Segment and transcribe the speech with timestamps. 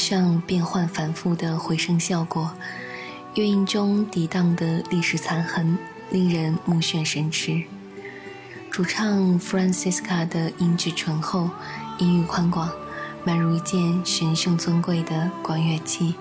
[0.00, 2.50] 上变幻反复的回声效果，
[3.34, 5.76] 乐音中涤荡的历史残痕
[6.10, 7.62] 令人目眩神驰。
[8.70, 11.50] 主唱 Francisca 的音质醇厚，
[11.98, 12.72] 音域宽广，
[13.26, 16.14] 宛如一件神圣尊贵的管乐器。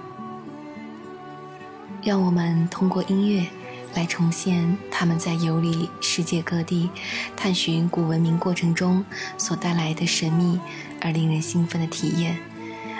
[2.04, 3.48] 让我们通过音乐。
[3.96, 6.92] 来重现他们在游历世界各地、
[7.36, 9.04] 探寻古文明过程中
[9.36, 10.60] 所带来的神秘
[11.02, 12.38] 而令人兴奋的体验，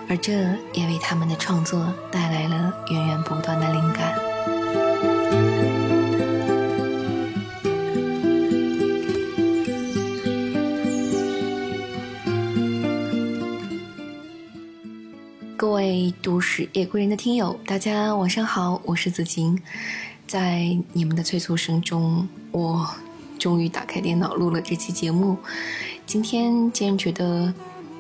[0.10, 0.34] 而这
[0.74, 4.16] 也为他们的创作带来了源源不断的灵感。
[15.56, 19.62] 各位都市夜归人的听友，大家晚上好，我是子晴。
[20.26, 22.90] 在你们的催促声中，我
[23.38, 25.38] 终于打开电脑录了这期节目。
[26.08, 27.54] 今天竟然觉得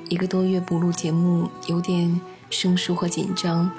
[0.09, 3.69] 一个多月不录节目有点生疏和紧张，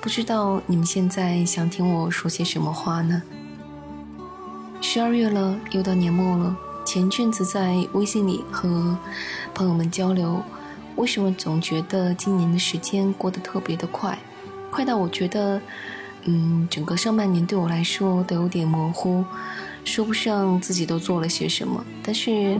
[0.00, 3.20] 不知道你们现在想听我说些什么话呢？
[4.80, 6.56] 十二月了，又到年末了。
[6.84, 8.96] 前阵子在微信里和
[9.52, 10.40] 朋友们交流，
[10.94, 14.16] 为什么总觉得今年的时间过得特别的快，
[14.70, 15.60] 快到我觉得。
[16.24, 19.24] 嗯，整个上半年对我来说都有点模糊，
[19.84, 22.56] 说不上自己都做了些什么，但是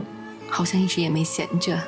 [0.49, 1.79] 好像一直也没闲着。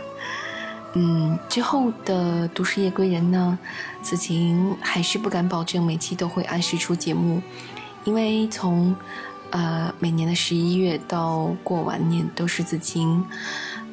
[0.97, 3.59] 嗯，之后的都市夜归人呢，
[4.01, 7.41] 子晴还是不敢保证每期都会按时出节目，
[8.05, 8.95] 因为从
[9.49, 13.25] 呃每年的十一月到过完年都是子晴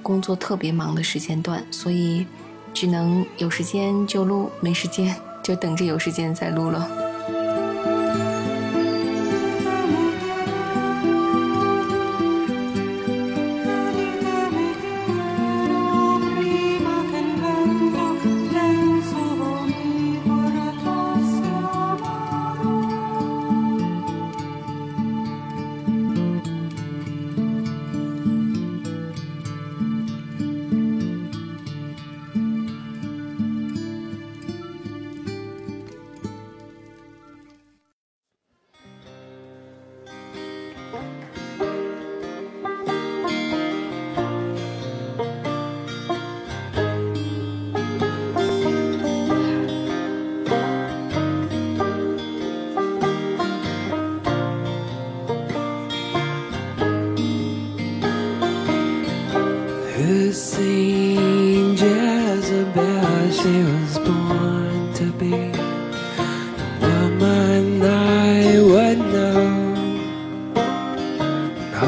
[0.00, 2.24] 工作特别忙的时间段，所以
[2.72, 7.11] 只能有时间就录，没时间就等着有时间再录了。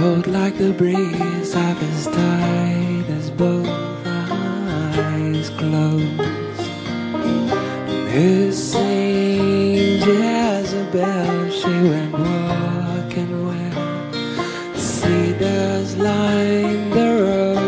[0.04, 3.66] cold like the breeze, I'm as tight as both
[4.06, 6.60] eyes closed.
[7.90, 8.54] And his
[10.06, 13.76] Jezebel, she went walking where
[14.76, 17.58] cedars lined the road.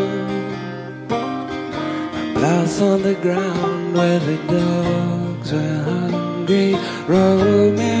[2.43, 6.75] And on the ground where the dogs were hungry,
[7.07, 7.96] roaming.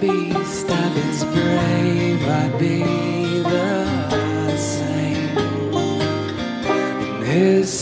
[0.00, 2.82] beast of its brave, I'd be
[3.42, 5.36] the same.
[7.22, 7.72] His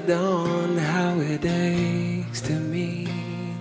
[0.00, 3.08] the dawn, how it aches to meet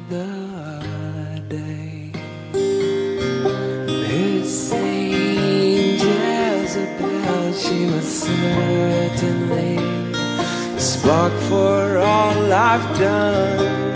[0.10, 2.12] the day.
[2.52, 9.78] This Saint Jezebel, she was certainly
[10.76, 13.96] a spark for all I've done.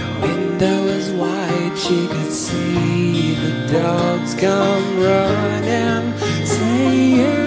[0.00, 6.16] The window was wide, she could see the dogs come running,
[6.46, 7.45] saying,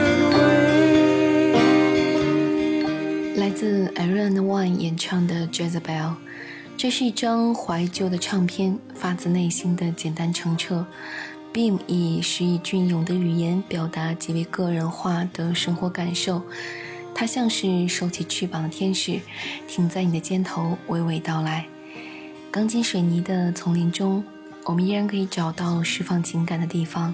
[3.69, 5.81] 自 Aaron One 演唱的《Jezebel》，
[6.75, 10.83] 这是一张怀旧的唱片，发自内心的简单澄澈。
[11.53, 16.41] Beam 以诗意隽永的语言表达极为个人化的生活感受，
[17.13, 19.19] 它像是收起翅膀的天使，
[19.67, 21.67] 停在你的肩头，娓娓道来。
[22.49, 24.23] 钢筋水泥的丛林中，
[24.65, 27.13] 我们依然可以找到释放情感的地方，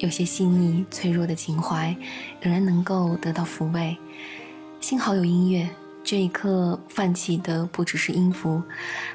[0.00, 1.96] 有些细腻脆弱的情怀，
[2.40, 3.96] 仍然能够得到抚慰。
[4.86, 5.68] 幸好有音乐，
[6.04, 8.62] 这一刻泛起的不只是音符，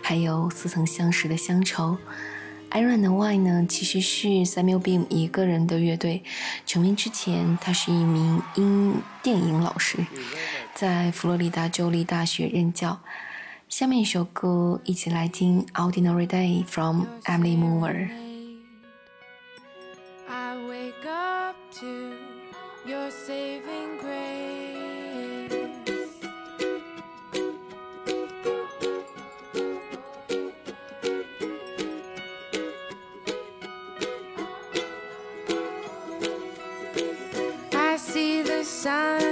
[0.03, 1.97] 还有似曾相识的乡愁。
[2.71, 6.23] Iron and Wine 呢，其实是 Samuel Beam 一个人的乐队。
[6.65, 10.05] 成名之前，他是一名音电影老师，
[10.75, 12.99] 在佛罗里达州立大学任教。
[13.69, 18.09] 下面一首歌，一起来听《Ordinary Day》from Emily Moore。
[20.27, 21.85] I wake up to
[22.85, 23.70] your saving
[38.81, 39.30] sign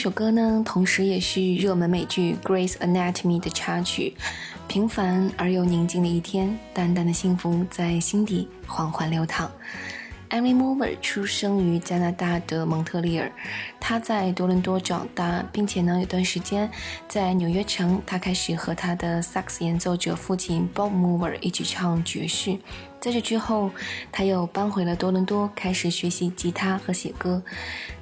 [0.00, 4.16] 这首歌呢，同时也是热门美剧《Grace Anatomy》的插曲。
[4.66, 9.52] 平凡而又宁静的一天，淡淡的幸福在心底缓缓流淌。
[10.30, 13.30] Emily Mover 出生于加拿大的蒙特利尔，
[13.78, 16.70] 她在多伦多长大，并且呢有段时间
[17.06, 22.56] 在纽约城，她开始和她的萨克斯演奏者父亲 Bob Mover 一起唱爵士。
[23.00, 23.70] 在这之后，
[24.12, 27.42] 他又搬回了多伦多，开始学习吉他和写歌。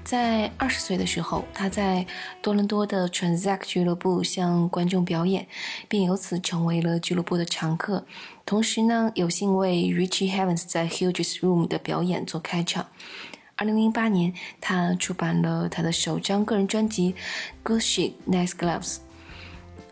[0.03, 2.05] 在二十岁的时候，他在
[2.43, 5.47] 多伦多的 Transact 俱乐部向观众表演，
[5.87, 8.05] 并由此成为了俱乐部的常客。
[8.45, 12.87] 同时呢，有幸为 Richie Havens 在 Hughes Room 的表演做开场。
[13.55, 17.13] 二零零八年，他出版了他的首张个人专辑
[17.63, 18.97] 《Good Shit Nice Gloves》。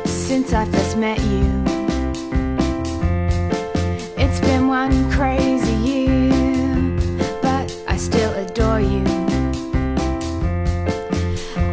[0.05, 1.63] since I first met you.
[4.17, 6.73] It's been one crazy year,
[7.43, 9.03] but I still adore you.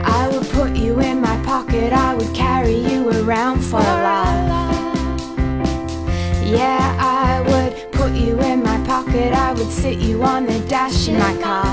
[0.04, 3.80] I would put you in my pocket, I would carry you around for
[9.14, 11.64] pocket, I would sit you on the dash in my car.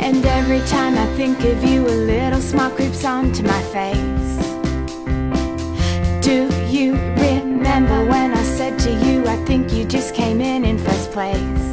[0.00, 4.36] And every time I think of you, a little smile creeps onto my face.
[6.24, 10.78] Do you remember when I said to you, I think you just came in in
[10.78, 11.64] first place?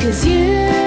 [0.00, 0.85] Cause you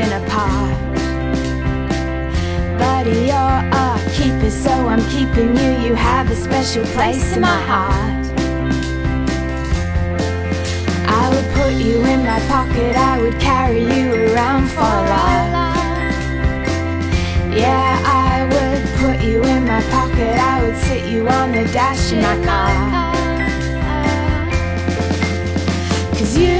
[0.00, 0.78] been apart.
[2.78, 5.70] Buddy, you're a keeper, so I'm keeping you.
[5.86, 8.24] You have a special place in my heart.
[11.20, 15.32] I would put you in my pocket, I would carry you around for a.
[17.64, 17.92] Yeah,
[18.30, 22.22] I would put you in my pocket, I would sit you on the dash in
[22.22, 22.72] my car.
[26.16, 26.59] Cause you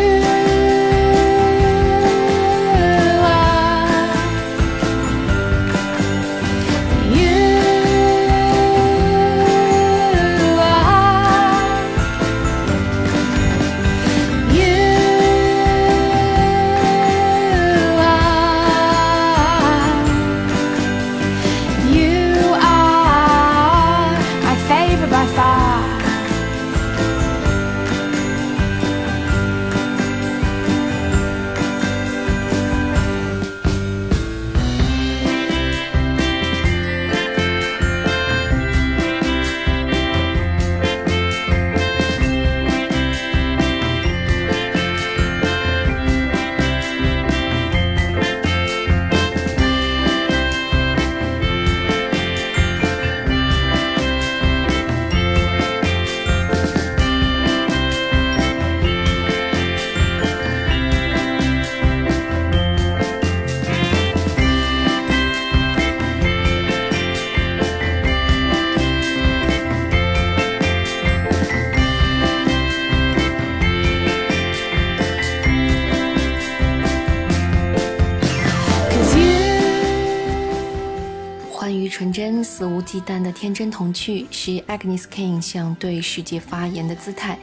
[81.81, 87.39] 与纯真、肆无忌惮的天真童趣，是 Agnes King 向对世界发言的姿态。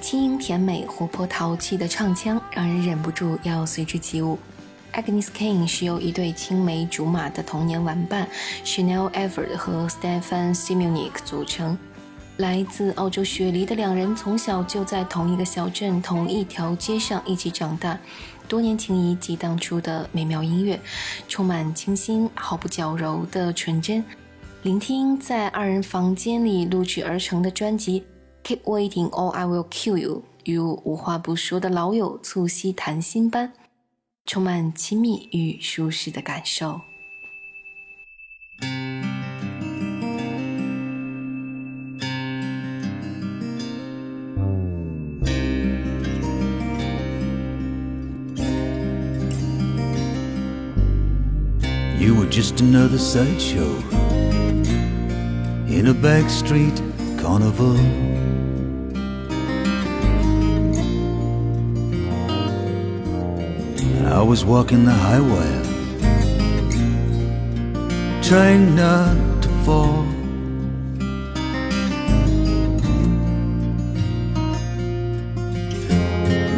[0.00, 4.36] 轻盈甜美、活泼淘气的唱腔，让人忍不住要随之起舞。
[4.92, 8.28] Agnes King 是由一对青梅竹马的童年玩伴
[8.64, 11.78] Chanel Evert 和 Stefan Simunic 组成。
[12.38, 17.98] 来自澳洲雪梨的两人，从小就在同一个小镇、同一条街上一起长大，
[18.46, 20.80] 多年情谊及当初的美妙音乐，
[21.28, 24.02] 充满清新、毫不矫揉的纯真。
[24.62, 28.02] 聆听在二人房间里录制而成的专辑
[28.48, 33.52] 《Keep Waiting or I Will Kill You》，与无话不说的老友促膝谈心般，
[34.24, 36.80] 充满亲密与舒适的感受。
[52.36, 53.78] Just another sideshow
[55.74, 56.76] in a backstreet
[57.18, 57.74] carnival.
[63.96, 65.64] And I was walking the high wire,
[68.22, 70.04] trying not to fall.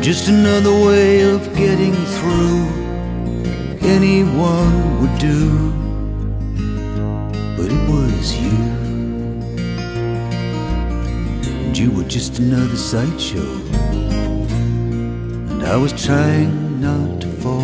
[0.02, 2.66] Just another way of getting through
[3.80, 5.67] anyone would do,
[12.18, 13.48] just another sideshow.
[15.50, 17.62] And I was trying not to fall.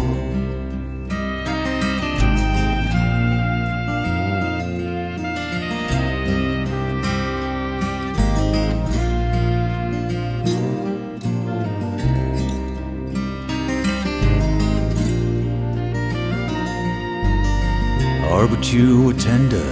[18.31, 19.69] Or but you were tender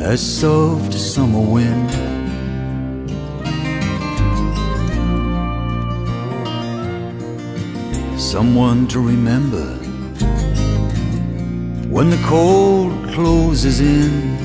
[0.00, 2.09] as soft as summer wind.
[8.30, 9.66] Someone to remember
[11.90, 14.38] when the cold closes in.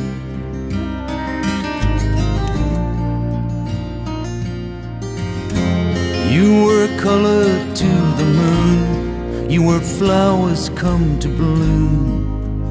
[6.33, 9.51] You were color to the moon.
[9.51, 12.67] You were flowers come to bloom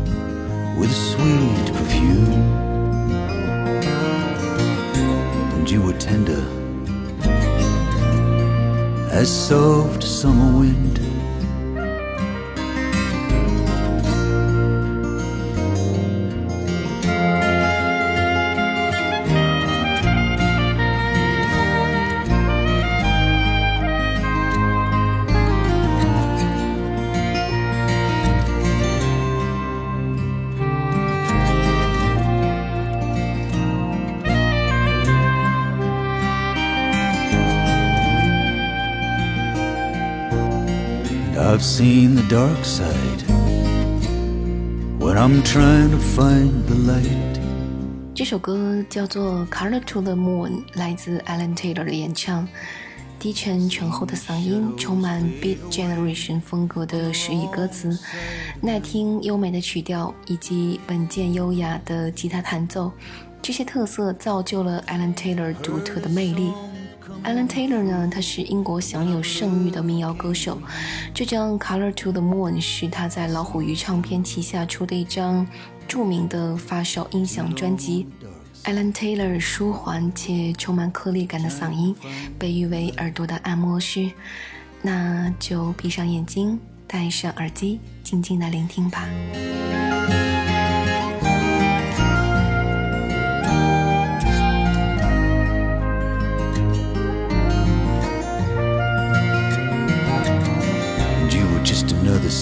[0.77, 2.43] with sweet perfume.
[5.55, 6.45] And you were tender
[9.13, 11.04] as soft summer wind.
[41.65, 43.23] Seen the dark side
[44.99, 47.41] when I'm trying to find the light.
[48.15, 52.47] 这首歌叫做《Color to the Moon》，来自 Alan Taylor 的演唱。
[53.19, 57.99] 低沉醇厚的嗓音，充满 Beat Generation 风格的诗意歌词，
[58.61, 62.93] 耐听优美的曲调，以及稳健优雅的吉他弹奏，
[63.41, 66.53] 这些特色造就了 Alan Taylor 独特的魅力。
[67.23, 70.59] Alan Taylor 呢，他是英国享有盛誉的民谣歌手。
[71.13, 75.47] 这张《Color to the Moon》是他在老虎鱼唱片旗下出的一张
[75.87, 78.07] 著名的发烧音响专辑。
[78.65, 81.95] Alan Taylor 舒缓且充满颗粒感的嗓音，
[82.39, 84.11] 被誉为耳朵的按摩师。
[84.81, 89.07] 那就闭上眼睛，戴上耳机，静静的聆听吧。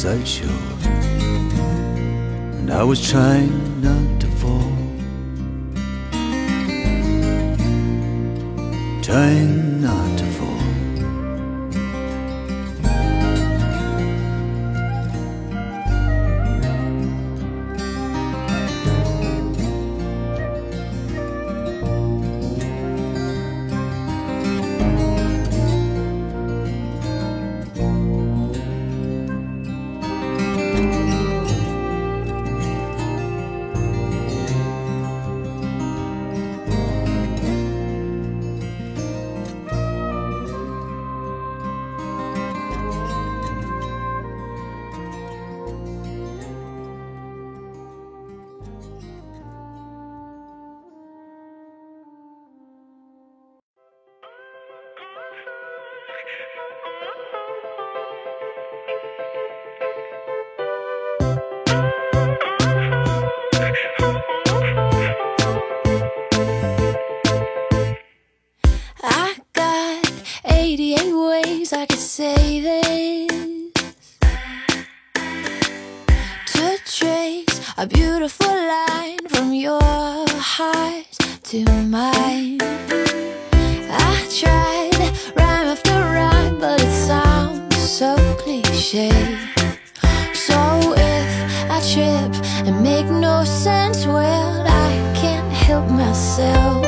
[0.02, 0.58] Sideshow.
[2.58, 4.72] And I was trying not to fall.
[9.00, 10.01] Trying not
[77.82, 82.58] a beautiful line from your heart to mine.
[83.90, 85.00] I tried
[85.34, 89.10] rhyme after rhyme, but it sounds so cliche.
[90.32, 90.54] So
[90.96, 91.30] if
[91.76, 92.32] I trip
[92.68, 96.81] and make no sense, well, I can't help myself.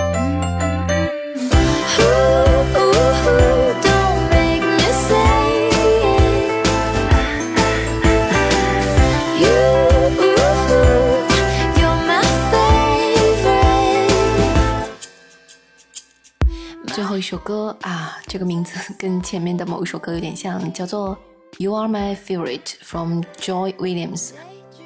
[17.34, 21.16] 首歌啊，这个名字跟前面的某一首歌有点像，叫做
[21.58, 24.30] 《You Are My Favorite》from Joy Williams。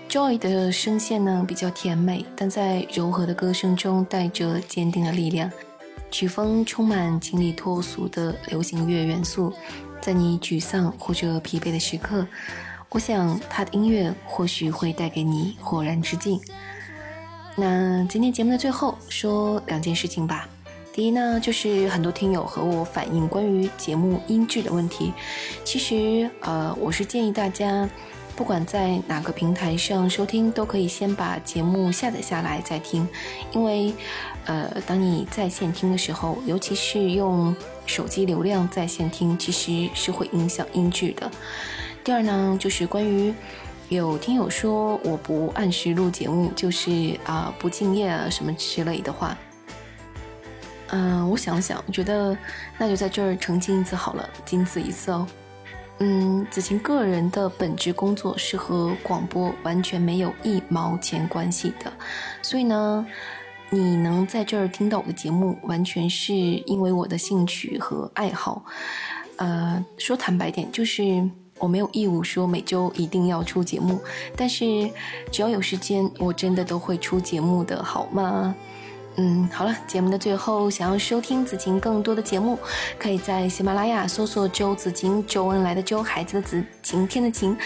[0.09, 5.53] Joy 的声线呢比较甜美，但在柔和的歌声中带着坚定的力量。
[6.11, 9.53] 曲风充满清丽脱俗的流行乐元素，
[10.01, 12.27] 在你沮丧或者疲惫的时刻，
[12.89, 16.41] 我想他的音乐或许会带给你豁然之境。
[17.57, 20.49] 那今天节目的最后说两件事情吧。
[20.99, 25.13] 第一呢，就是很多听友和我反映关于节目音质的问题。
[25.63, 27.89] 其实，呃，我是建议大家，
[28.35, 33.09] 不管在哪个平台上收听，都可以先把节目下载下来再听，
[33.53, 33.95] 因为，
[34.47, 37.55] 呃，当你在线听的时候，尤其是用
[37.87, 41.31] 手机流量在线听，其实是会影响音质的。
[42.03, 43.33] 第二呢，就是关于
[43.89, 49.39] 有听友说我不按时录节目，就是啊、不敬业啊什么之类的话。
[50.89, 52.37] 嗯、我想想，觉得
[52.79, 55.27] 那就在这儿澄清一次好了，仅此一次哦。
[56.01, 61.93] 嗯，子晴个人的本职工作是和广播完全没有一毛钱关系的，
[62.41, 63.05] 所以呢，
[63.69, 68.65] 你能在这儿听到我的节目，完全是因为我的兴趣和爱好。
[69.37, 74.01] 呃，说坦白点，就是我没有义务说每周一定要出节目，
[74.37, 74.65] 但是
[75.33, 78.55] 只要有时间，我真的都会出节目的，好吗？
[79.21, 82.57] 嗯，好了，节目的最后，想要收听子晴更多的节目，
[82.97, 87.57] 可以在喜马拉雅搜索“周子晴”，周恩来的周，孩子的子，晴天的晴。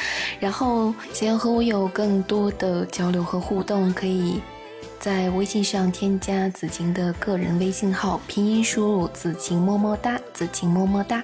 [0.40, 4.40] 然后想要和我有更多的交流和互动，可以
[4.98, 11.22] 在微信上添加子晴的个人微信号，拼音输入“子晴么么哒”，子晴么么哒，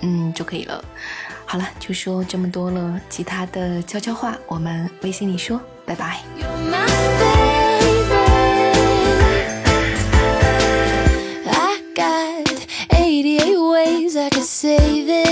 [0.00, 0.84] 嗯就可以了。
[1.46, 6.20] 好了，就说这么多了，其他的悄悄话我们微信里说，拜拜。
[14.62, 15.31] save it.